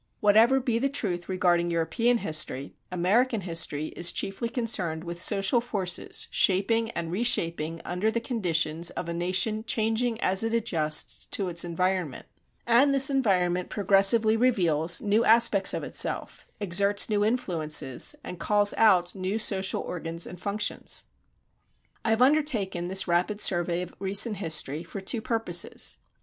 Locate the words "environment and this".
11.63-13.11